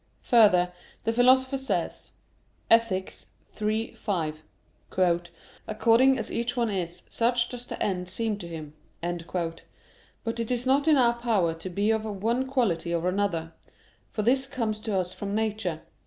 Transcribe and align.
5: 0.23 0.27
Further, 0.31 0.73
the 1.03 1.13
Philosopher 1.13 1.59
says 1.59 2.13
(Ethic. 2.71 3.13
iii, 3.61 3.93
5): 3.93 4.41
"According 5.67 6.17
as 6.17 6.31
each 6.33 6.57
one 6.57 6.71
is, 6.71 7.03
such 7.07 7.49
does 7.49 7.67
the 7.67 7.79
end 7.83 8.09
seem 8.09 8.39
to 8.39 8.47
him." 8.47 8.73
But 9.01 10.39
it 10.39 10.49
is 10.49 10.65
not 10.65 10.87
in 10.87 10.97
our 10.97 11.13
power 11.13 11.53
to 11.53 11.69
be 11.69 11.91
of 11.91 12.05
one 12.05 12.47
quality 12.47 12.95
or 12.95 13.07
another; 13.07 13.53
for 14.09 14.23
this 14.23 14.47
comes 14.47 14.79
to 14.79 14.97
us 14.97 15.13
from 15.13 15.35
nature. 15.35 15.81